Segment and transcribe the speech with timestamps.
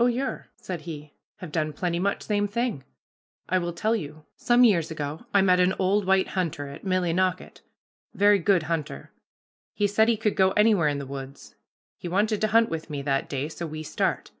[0.00, 2.82] "Oh, yer," said he, "have done pretty much same thing.
[3.48, 4.24] I will tell you.
[4.36, 7.60] Some years ago I met an old white hunter at Millinocket;
[8.12, 9.12] very good hunter.
[9.74, 11.54] He said he could go anywhere in the woods.
[11.96, 14.32] He wanted to hunt with me that day, so we start.